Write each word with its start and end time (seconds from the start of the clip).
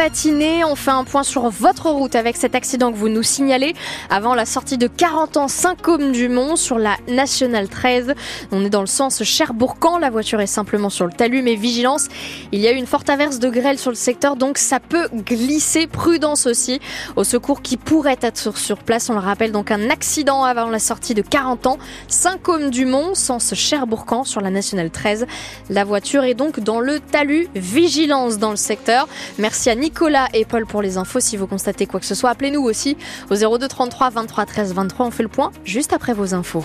matinée. 0.00 0.64
On 0.64 0.76
fait 0.76 0.92
un 0.92 1.04
point 1.04 1.22
sur 1.22 1.50
votre 1.50 1.90
route 1.90 2.14
avec 2.14 2.38
cet 2.38 2.54
accident 2.54 2.90
que 2.90 2.96
vous 2.96 3.10
nous 3.10 3.22
signalez 3.22 3.74
avant 4.08 4.34
la 4.34 4.46
sortie 4.46 4.78
de 4.78 4.86
40 4.86 5.36
ans 5.36 5.46
Saint-Côme-du-Mont 5.46 6.56
sur 6.56 6.78
la 6.78 6.96
Nationale 7.06 7.68
13. 7.68 8.14
On 8.50 8.64
est 8.64 8.70
dans 8.70 8.80
le 8.80 8.86
sens 8.86 9.22
Cherbourg-Camp. 9.22 9.98
La 9.98 10.08
voiture 10.08 10.40
est 10.40 10.46
simplement 10.46 10.88
sur 10.88 11.04
le 11.04 11.12
talus, 11.12 11.42
mais 11.42 11.54
vigilance. 11.54 12.08
Il 12.50 12.60
y 12.60 12.66
a 12.66 12.72
eu 12.72 12.76
une 12.76 12.86
forte 12.86 13.10
averse 13.10 13.40
de 13.40 13.50
grêle 13.50 13.78
sur 13.78 13.90
le 13.90 13.96
secteur, 13.96 14.36
donc 14.36 14.56
ça 14.56 14.80
peut 14.80 15.06
glisser. 15.12 15.86
Prudence 15.86 16.46
aussi. 16.46 16.80
Au 17.16 17.24
secours 17.24 17.60
qui 17.60 17.76
pourrait 17.76 18.16
être 18.22 18.56
sur 18.56 18.78
place. 18.78 19.10
On 19.10 19.14
le 19.14 19.20
rappelle, 19.20 19.52
donc 19.52 19.70
un 19.70 19.90
accident 19.90 20.44
avant 20.44 20.70
la 20.70 20.78
sortie 20.78 21.12
de 21.12 21.20
40 21.20 21.66
ans. 21.66 21.78
Saint-Côme-du-Mont, 22.08 23.14
sens 23.14 23.54
Cherbourg-Camp 23.54 24.24
sur 24.24 24.40
la 24.40 24.48
Nationale 24.48 24.90
13. 24.90 25.26
La 25.68 25.84
voiture 25.84 26.24
est 26.24 26.32
donc 26.32 26.58
dans 26.60 26.80
le 26.80 27.00
talus. 27.00 27.48
Vigilance 27.54 28.38
dans 28.38 28.50
le 28.50 28.56
secteur. 28.56 29.06
Merci 29.36 29.68
à 29.68 29.74
Nicolas 29.74 29.89
et 30.34 30.44
Paul 30.44 30.66
pour 30.66 30.82
les 30.82 30.96
infos. 30.96 31.20
Si 31.20 31.36
vous 31.36 31.46
constatez 31.46 31.86
quoi 31.86 32.00
que 32.00 32.06
ce 32.06 32.14
soit, 32.14 32.30
appelez-nous 32.30 32.62
aussi 32.62 32.96
au 33.30 33.34
02 33.34 33.68
33 33.68 34.10
23 34.10 34.46
13 34.46 34.74
23. 34.74 35.06
On 35.06 35.10
fait 35.10 35.22
le 35.22 35.28
point 35.28 35.50
juste 35.64 35.92
après 35.92 36.12
vos 36.12 36.34
infos. 36.34 36.64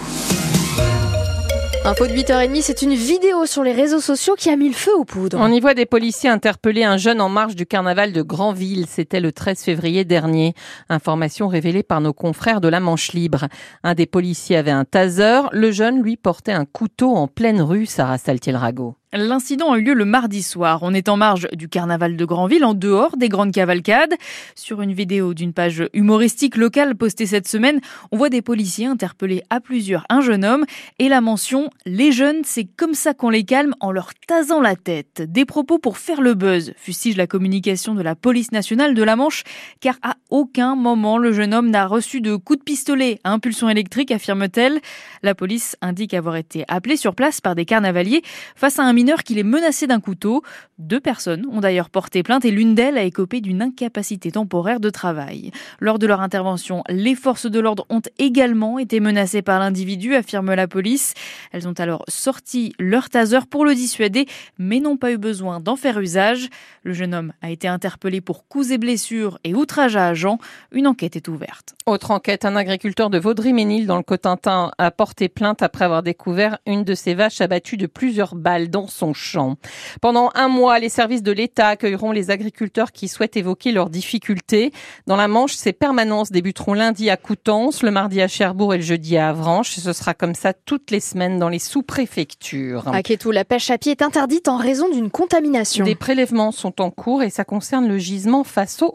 Info 1.88 2.08
de 2.08 2.14
8h30, 2.14 2.62
c'est 2.64 2.82
une 2.82 2.96
vidéo 2.96 3.46
sur 3.46 3.64
les 3.64 3.72
réseaux 3.72 4.00
sociaux 4.00 4.34
qui 4.36 4.50
a 4.50 4.56
mis 4.56 4.70
le 4.70 4.74
feu 4.74 4.92
aux 4.98 5.06
poudres. 5.06 5.38
On 5.40 5.52
y 5.52 5.60
voit 5.60 5.76
des 5.76 5.86
policiers 5.86 6.32
interpeller 6.32 6.84
un 6.84 6.98
jeune 6.98 7.22
en 7.22 7.30
marge 7.30 7.56
du 7.56 7.68
carnaval 7.68 8.12
de 8.12 8.24
Granville. 8.24 8.88
C'était 8.90 9.20
le 9.20 9.32
13 9.32 9.62
février 9.62 10.04
dernier. 10.04 10.56
Information 10.90 11.48
révélée 11.48 11.84
par 11.84 12.02
nos 12.02 12.12
confrères 12.14 12.60
de 12.60 12.70
la 12.70 12.80
Manche 12.80 13.14
Libre. 13.14 13.46
Un 13.84 13.94
des 13.94 14.08
policiers 14.08 14.58
avait 14.58 14.72
un 14.72 14.84
taser. 14.84 15.42
Le 15.52 15.72
jeune, 15.72 16.02
lui, 16.02 16.18
portait 16.18 16.54
un 16.54 16.66
couteau 16.66 17.14
en 17.16 17.28
pleine 17.28 17.62
rue, 17.62 17.86
Sarah 17.86 18.18
Saltiel-Rago. 18.18 18.96
L'incident 19.18 19.72
a 19.72 19.78
eu 19.78 19.82
lieu 19.82 19.94
le 19.94 20.04
mardi 20.04 20.44
soir. 20.44 20.80
On 20.82 20.94
est 20.94 21.08
en 21.08 21.16
marge 21.16 21.48
du 21.54 21.70
carnaval 21.70 22.18
de 22.18 22.26
Granville, 22.26 22.66
en 22.66 22.74
dehors 22.74 23.16
des 23.16 23.30
grandes 23.30 23.54
cavalcades. 23.54 24.14
Sur 24.56 24.82
une 24.82 24.92
vidéo 24.92 25.34
d'une 25.34 25.54
page 25.54 25.86
humoristique 25.94 26.58
locale 26.58 26.96
postée 26.96 27.26
cette 27.26 27.48
semaine, 27.48 27.80
on 28.12 28.18
voit 28.18 28.28
des 28.28 28.42
policiers 28.42 28.88
interpeller 28.88 29.42
à 29.50 29.62
plusieurs 29.62 30.06
un 30.10 30.20
jeune 30.20 30.44
homme 30.44 30.66
et 31.00 31.08
la 31.08 31.22
mention 31.22 31.70
Les 31.86 32.12
jeunes, 32.12 32.42
c'est 32.44 32.66
comme 32.66 32.94
ça 32.94 33.14
qu'on 33.14 33.30
les 33.30 33.46
calme 33.46 33.74
en 33.80 33.94
leur 33.94 34.10
tasant 34.28 34.60
la 34.60 34.76
tête. 34.76 35.22
Des 35.22 35.46
propos 35.46 35.80
pour 35.80 35.98
faire 35.98 36.20
le 36.20 36.34
buzz, 36.34 36.74
fustige 36.76 37.16
la 37.16 37.28
communication 37.28 37.96
de 37.96 38.02
la 38.02 38.16
police 38.16 38.52
nationale 38.52 38.96
de 38.96 39.04
la 39.04 39.16
Manche, 39.16 39.44
car 39.80 39.96
à 40.02 40.16
aucun 40.30 40.76
moment 40.76 41.18
le 41.18 41.32
jeune 41.32 41.54
homme 41.54 41.70
n'a 41.70 41.88
reçu 41.88 42.20
de 42.20 42.36
coup 42.36 42.58
de 42.58 42.64
pistolet 42.64 43.22
à 43.24 43.32
impulsion 43.32 43.70
électrique, 43.70 44.12
affirme-t-elle. 44.12 44.82
La 45.24 45.36
police 45.36 45.78
indique 45.82 46.14
avoir 46.14 46.36
été 46.36 46.66
appelée 46.68 46.98
sur 46.98 47.16
place 47.16 47.40
par 47.40 47.56
des 47.56 47.64
carnavaliers 47.64 48.22
face 48.58 48.78
à 48.78 48.84
un 48.84 49.05
qu'il 49.24 49.38
est 49.38 49.44
menacé 49.44 49.88
d'un 49.88 50.00
couteau. 50.00 50.42
Deux 50.78 51.00
personnes 51.00 51.46
ont 51.52 51.60
d'ailleurs 51.60 51.90
porté 51.90 52.24
plainte 52.24 52.46
et 52.46 52.52
l'une 52.52 52.76
d'elles 52.76 52.98
a 52.98 53.04
écopé 53.04 53.42
d'une 53.42 53.62
incapacité 53.62 54.32
temporaire 54.32 54.80
de 54.80 54.90
travail. 54.90 55.52
Lors 55.80 56.00
de 56.00 56.08
leur 56.08 56.22
intervention, 56.22 56.84
les 56.90 57.16
forces 57.16 57.46
de 57.50 57.60
l'ordre 57.60 57.86
ont 57.90 58.02
également 58.18 58.80
été 58.80 59.00
menacées 59.00 59.42
par 59.42 59.60
l'individu, 59.60 60.16
affirme 60.16 60.54
la 60.54 60.68
police. 60.68 61.14
Elles 61.52 61.68
ont 61.68 61.74
alors 61.74 62.04
sorti 62.08 62.74
leur 62.80 63.10
taser 63.10 63.40
pour 63.50 63.66
le 63.66 63.76
dissuader, 63.76 64.28
mais 64.58 64.80
n'ont 64.80 64.98
pas 64.98 65.12
eu 65.12 65.18
besoin 65.18 65.60
d'en 65.60 65.76
faire 65.76 66.00
usage. 66.00 66.50
Le 66.84 66.94
jeune 66.94 67.14
homme 67.14 67.34
a 67.42 67.50
été 67.50 67.68
interpellé 67.68 68.22
pour 68.22 68.48
coups 68.48 68.72
et 68.72 68.78
blessures 68.78 69.40
et 69.44 69.54
outrage 69.54 69.96
à 69.96 70.08
agent. 70.08 70.38
Une 70.72 70.88
enquête 70.88 71.16
est 71.16 71.28
ouverte. 71.28 71.76
Autre 71.86 72.12
enquête, 72.12 72.46
un 72.46 72.56
agriculteur 72.56 73.10
de 73.10 73.20
Vaudry-Ménil 73.20 73.88
dans 73.88 73.98
le 73.98 74.04
Cotentin 74.04 74.72
a 74.78 74.92
porté 74.92 75.30
plainte 75.30 75.62
après 75.62 75.86
avoir 75.86 76.04
découvert 76.04 76.58
une 76.66 76.84
de 76.84 76.96
ses 76.96 77.14
vaches 77.14 77.42
abattue 77.42 77.78
de 77.78 77.88
plusieurs 77.88 78.36
balles 78.36 78.70
dans 78.70 78.88
son 78.96 79.14
champ. 79.14 79.56
Pendant 80.02 80.32
un 80.36 80.48
mois, 80.48 80.80
les 80.80 80.90
services 80.90 81.24
de 81.24 81.32
l'État 81.32 81.70
accueilleront 81.70 82.12
les 82.12 82.32
agriculteurs 82.32 82.92
qui 82.92 83.08
souhaitent 83.08 83.38
évoquer 83.38 83.72
leurs 83.72 83.90
difficultés. 83.90 84.72
Dans 85.08 85.16
la 85.16 85.28
Manche, 85.28 85.54
ces 85.54 85.74
permanences 85.74 86.32
débuteront 86.32 86.74
lundi 86.74 87.10
à 87.10 87.18
Coutances, 87.18 87.84
le 87.84 87.92
mardi 87.92 88.22
à 88.22 88.28
Cherbourg 88.28 88.74
et 88.74 88.78
le 88.78 88.84
jeudi 88.84 89.18
à 89.18 89.30
Avranches. 89.30 89.76
Ce 89.76 89.94
sera 89.94 90.14
comme 90.14 90.36
ça 90.36 90.54
toutes 90.54 90.92
les 90.92 91.00
semaines 91.00 91.38
dans 91.38 91.50
les 91.50 91.60
sous-préfectures. 91.60 92.88
À 92.88 93.04
Kétou, 93.04 93.32
la 93.32 93.46
pêche 93.46 93.70
à 93.70 93.78
pied 93.78 93.92
est 93.92 94.02
interdite 94.02 94.48
en 94.48 94.58
raison 94.58 94.90
d'une 94.90 95.12
contamination. 95.12 95.86
Des 95.86 95.96
prélèvements 95.96 96.52
sont 96.52 96.82
en 96.82 96.90
cours 96.90 97.22
et 97.22 97.30
ça 97.30 97.44
concerne 97.46 97.88
le 97.88 97.98
gisement 98.00 98.44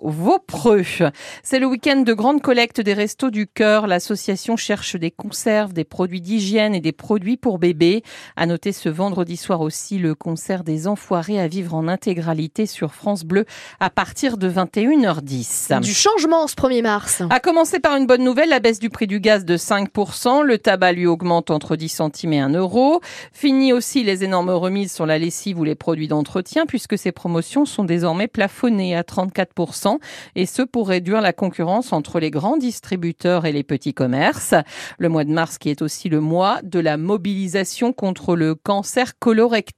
au 0.03 0.11
Vaupreux. 0.11 0.85
C'est 1.43 1.59
le 1.59 1.67
week-end 1.67 2.01
de 2.01 2.13
grande 2.13 2.41
collecte 2.41 2.81
des 2.81 2.95
restos 2.95 3.31
du 3.31 3.47
cœur. 3.47 3.87
L'association 3.87 4.57
cherche 4.57 4.97
des 4.97 5.11
conserves, 5.11 5.73
des 5.73 5.85
produits 5.85 6.21
d'hygiène 6.21 6.75
et 6.75 6.81
des 6.81 6.93
produits 6.93 7.37
pour 7.37 7.59
bébés. 7.59 8.03
À 8.37 8.47
noter 8.47 8.73
ce 8.73 8.89
vendredi 8.89 9.37
soir 9.37 9.61
aussi 9.61 9.80
le 9.91 10.15
concert 10.15 10.63
des 10.63 10.87
Enfoirés 10.87 11.41
à 11.41 11.49
vivre 11.49 11.75
en 11.75 11.89
intégralité 11.89 12.67
sur 12.67 12.93
France 12.93 13.25
Bleu 13.25 13.45
à 13.81 13.91
partir 13.91 14.37
de 14.37 14.49
21h10. 14.51 15.81
Du 15.81 15.93
changement 15.93 16.47
ce 16.47 16.55
1er 16.55 16.83
mars. 16.83 17.23
À 17.31 17.41
commencer 17.41 17.81
par 17.81 17.97
une 17.97 18.07
bonne 18.07 18.23
nouvelle, 18.23 18.51
la 18.51 18.61
baisse 18.61 18.79
du 18.79 18.91
prix 18.91 19.07
du 19.07 19.21
gaz 19.21 19.45
de 19.45 19.57
5%. 19.57 20.43
Le 20.43 20.59
tabac 20.59 20.93
lui 20.93 21.07
augmente 21.07 21.51
entre 21.51 21.77
10 21.77 21.89
centimes 21.89 22.33
et 22.33 22.41
1 22.41 22.51
euro. 22.51 23.01
Fini 23.33 23.73
aussi 23.73 24.05
les 24.05 24.23
énormes 24.23 24.51
remises 24.51 24.93
sur 24.93 25.07
la 25.07 25.19
lessive 25.19 25.59
ou 25.59 25.65
les 25.65 25.75
produits 25.75 26.09
d'entretien 26.09 26.67
puisque 26.67 26.99
ces 26.99 27.13
promotions 27.13 27.65
sont 27.65 27.85
désormais 27.85 28.29
plafonnées 28.29 28.95
à 28.95 29.03
34% 29.03 29.99
et 30.37 30.47
ce 30.47 30.63
pour 30.63 30.89
réduire 30.89 31.21
la 31.21 31.33
concurrence 31.33 31.93
entre 31.93 32.21
les 32.21 32.31
grands 32.31 32.59
distributeurs 32.59 33.47
et 33.47 33.53
les 33.53 33.63
petits 33.63 33.95
commerces. 33.95 34.55
Le 34.99 35.09
mois 35.09 35.25
de 35.25 35.33
mars 35.33 35.59
qui 35.59 35.71
est 35.71 35.83
aussi 35.83 36.09
le 36.09 36.21
mois 36.21 36.61
de 36.63 36.81
la 36.81 36.97
mobilisation 36.97 37.93
contre 37.93 38.37
le 38.37 38.55
cancer 38.55 39.19
colorectal 39.19 39.70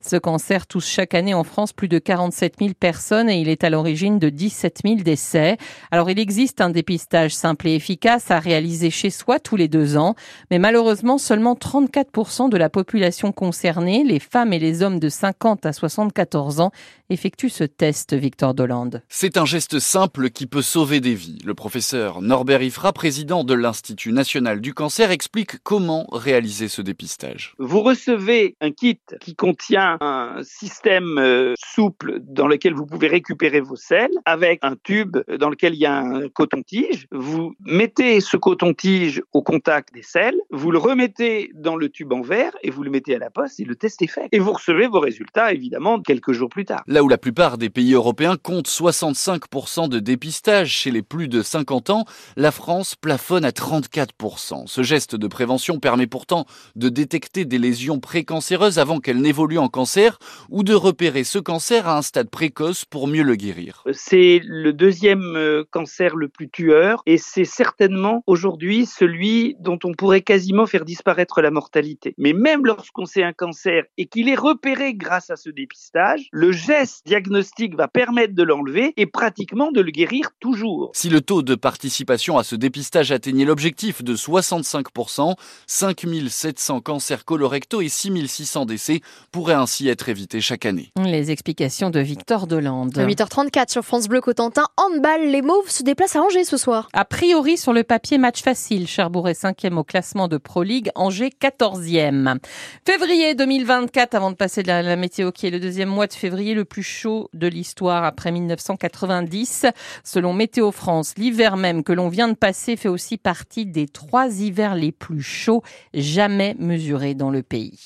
ce 0.00 0.16
cancer 0.16 0.66
touche 0.66 0.86
chaque 0.86 1.14
année 1.14 1.34
en 1.34 1.44
France 1.44 1.72
plus 1.72 1.88
de 1.88 1.98
47 1.98 2.54
000 2.58 2.72
personnes 2.78 3.28
et 3.28 3.40
il 3.40 3.48
est 3.48 3.64
à 3.64 3.70
l'origine 3.70 4.18
de 4.18 4.28
17 4.28 4.80
000 4.84 4.96
décès. 4.96 5.56
Alors 5.90 6.10
il 6.10 6.18
existe 6.18 6.60
un 6.60 6.70
dépistage 6.70 7.34
simple 7.34 7.68
et 7.68 7.74
efficace 7.74 8.30
à 8.30 8.38
réaliser 8.38 8.90
chez 8.90 9.10
soi 9.10 9.38
tous 9.38 9.56
les 9.56 9.68
deux 9.68 9.96
ans, 9.96 10.14
mais 10.50 10.58
malheureusement 10.58 11.18
seulement 11.18 11.54
34% 11.54 12.48
de 12.50 12.56
la 12.56 12.68
population 12.68 13.32
concernée, 13.32 14.04
les 14.04 14.20
femmes 14.20 14.52
et 14.52 14.58
les 14.58 14.82
hommes 14.82 14.98
de 14.98 15.08
50 15.08 15.66
à 15.66 15.72
74 15.72 16.60
ans, 16.60 16.70
effectuent 17.10 17.48
ce 17.48 17.64
test, 17.64 18.14
Victor 18.14 18.54
Dolande. 18.54 19.02
C'est 19.08 19.36
un 19.36 19.46
geste 19.46 19.78
simple 19.78 20.30
qui 20.30 20.46
peut 20.46 20.62
sauver 20.62 21.00
des 21.00 21.14
vies. 21.14 21.38
Le 21.44 21.54
professeur 21.54 22.20
Norbert 22.20 22.62
Ifra, 22.62 22.92
président 22.92 23.44
de 23.44 23.54
l'Institut 23.54 24.12
national 24.12 24.60
du 24.60 24.74
cancer, 24.74 25.10
explique 25.10 25.62
comment 25.62 26.06
réaliser 26.12 26.68
ce 26.68 26.82
dépistage. 26.82 27.54
Vous 27.58 27.80
recevez 27.80 28.56
un 28.60 28.70
kit 28.70 29.00
qui 29.18 29.34
contient 29.34 29.96
un 30.00 30.42
système 30.42 31.18
euh, 31.18 31.54
souple 31.58 32.20
dans 32.22 32.46
lequel 32.46 32.74
vous 32.74 32.86
pouvez 32.86 33.08
récupérer 33.08 33.60
vos 33.60 33.76
selles 33.76 34.10
avec 34.24 34.60
un 34.62 34.76
tube 34.76 35.16
dans 35.38 35.50
lequel 35.50 35.74
il 35.74 35.80
y 35.80 35.86
a 35.86 35.98
un 35.98 36.28
coton-tige. 36.28 37.06
Vous 37.12 37.54
mettez 37.60 38.20
ce 38.20 38.36
coton-tige 38.36 39.22
au 39.32 39.42
contact 39.42 39.92
des 39.94 40.02
selles, 40.02 40.38
vous 40.50 40.70
le 40.70 40.78
remettez 40.78 41.50
dans 41.54 41.76
le 41.76 41.88
tube 41.88 42.12
en 42.12 42.22
verre 42.22 42.56
et 42.62 42.70
vous 42.70 42.82
le 42.82 42.90
mettez 42.90 43.14
à 43.14 43.18
la 43.18 43.30
poste 43.30 43.60
et 43.60 43.64
le 43.64 43.76
test 43.76 44.02
est 44.02 44.06
fait. 44.06 44.28
Et 44.32 44.38
vous 44.38 44.52
recevez 44.52 44.86
vos 44.86 45.00
résultats 45.00 45.52
évidemment 45.52 46.00
quelques 46.00 46.32
jours 46.32 46.48
plus 46.48 46.64
tard. 46.64 46.82
Là 46.86 47.02
où 47.02 47.08
la 47.08 47.18
plupart 47.18 47.58
des 47.58 47.70
pays 47.70 47.94
européens 47.94 48.36
comptent 48.36 48.68
65% 48.68 49.88
de 49.88 49.98
dépistage 49.98 50.70
chez 50.70 50.90
les 50.90 51.02
plus 51.02 51.28
de 51.28 51.42
50 51.42 51.90
ans, 51.90 52.04
la 52.36 52.50
France 52.50 52.94
plafonne 52.94 53.44
à 53.44 53.50
34%. 53.50 54.66
Ce 54.66 54.82
geste 54.82 55.16
de 55.16 55.26
prévention 55.26 55.78
permet 55.78 56.06
pourtant 56.06 56.46
de 56.76 56.88
détecter 56.88 57.44
des 57.44 57.58
lésions 57.58 58.00
précancéreuses 58.00 58.78
avant 58.78 59.00
qu'elle 59.08 59.22
n'évolue 59.22 59.56
en 59.56 59.70
cancer 59.70 60.18
ou 60.50 60.62
de 60.62 60.74
repérer 60.74 61.24
ce 61.24 61.38
cancer 61.38 61.88
à 61.88 61.96
un 61.96 62.02
stade 62.02 62.28
précoce 62.28 62.84
pour 62.84 63.08
mieux 63.08 63.22
le 63.22 63.36
guérir. 63.36 63.82
C'est 63.92 64.38
le 64.44 64.74
deuxième 64.74 65.34
euh, 65.34 65.64
cancer 65.70 66.14
le 66.14 66.28
plus 66.28 66.50
tueur 66.50 67.02
et 67.06 67.16
c'est 67.16 67.46
certainement 67.46 68.22
aujourd'hui 68.26 68.84
celui 68.84 69.56
dont 69.60 69.78
on 69.82 69.94
pourrait 69.94 70.20
quasiment 70.20 70.66
faire 70.66 70.84
disparaître 70.84 71.40
la 71.40 71.50
mortalité. 71.50 72.14
Mais 72.18 72.34
même 72.34 72.66
lorsqu'on 72.66 73.06
sait 73.06 73.22
un 73.22 73.32
cancer 73.32 73.84
et 73.96 74.04
qu'il 74.04 74.28
est 74.28 74.34
repéré 74.34 74.92
grâce 74.92 75.30
à 75.30 75.36
ce 75.36 75.48
dépistage, 75.48 76.28
le 76.30 76.52
geste 76.52 77.06
diagnostique 77.06 77.76
va 77.76 77.88
permettre 77.88 78.34
de 78.34 78.42
l'enlever 78.42 78.92
et 78.98 79.06
pratiquement 79.06 79.72
de 79.72 79.80
le 79.80 79.90
guérir 79.90 80.32
toujours. 80.38 80.90
Si 80.92 81.08
le 81.08 81.22
taux 81.22 81.40
de 81.40 81.54
participation 81.54 82.36
à 82.36 82.44
ce 82.44 82.56
dépistage 82.56 83.10
atteignait 83.10 83.46
l'objectif 83.46 84.04
de 84.04 84.14
65%, 84.14 85.34
5700 85.66 86.82
cancers 86.82 87.24
colorectaux 87.24 87.80
et 87.80 87.88
6600 87.88 88.66
décès 88.66 88.97
pourrait 89.32 89.54
ainsi 89.54 89.88
être 89.88 90.08
évité 90.08 90.40
chaque 90.40 90.66
année. 90.66 90.92
Les 91.02 91.30
explications 91.30 91.90
de 91.90 92.00
Victor 92.00 92.46
Delande. 92.46 92.92
8h34 92.92 93.70
sur 93.70 93.84
France 93.84 94.08
Bleu 94.08 94.20
Cotentin. 94.20 94.64
Handball, 94.76 95.28
les 95.30 95.42
Mauves 95.42 95.70
se 95.70 95.82
déplacent 95.82 96.16
à 96.16 96.22
Angers 96.22 96.44
ce 96.44 96.56
soir. 96.56 96.88
A 96.92 97.04
priori, 97.04 97.56
sur 97.56 97.72
le 97.72 97.84
papier, 97.84 98.18
match 98.18 98.42
facile. 98.42 98.86
Cherbourg 98.86 99.28
est 99.28 99.34
5 99.34 99.58
au 99.72 99.84
classement 99.84 100.28
de 100.28 100.36
Pro 100.36 100.62
League, 100.62 100.90
Angers 100.94 101.32
14e. 101.40 102.38
Février 102.86 103.34
2024, 103.34 104.14
avant 104.14 104.30
de 104.30 104.36
passer 104.36 104.62
de 104.62 104.68
la, 104.68 104.96
météo 104.96 105.32
qui 105.32 105.46
est 105.46 105.50
le 105.50 105.60
deuxième 105.60 105.88
mois 105.88 106.06
de 106.06 106.12
février 106.12 106.54
le 106.54 106.64
plus 106.64 106.82
chaud 106.82 107.28
de 107.34 107.46
l'histoire 107.46 108.04
après 108.04 108.30
1990. 108.30 109.66
Selon 110.04 110.32
Météo 110.32 110.70
France, 110.72 111.14
l'hiver 111.16 111.56
même 111.56 111.82
que 111.82 111.92
l'on 111.92 112.08
vient 112.08 112.28
de 112.28 112.34
passer 112.34 112.76
fait 112.76 112.88
aussi 112.88 113.18
partie 113.18 113.66
des 113.66 113.86
trois 113.86 114.28
hivers 114.40 114.74
les 114.74 114.92
plus 114.92 115.22
chauds 115.22 115.62
jamais 115.94 116.54
mesurés 116.58 117.14
dans 117.14 117.30
le 117.30 117.42
pays. 117.42 117.78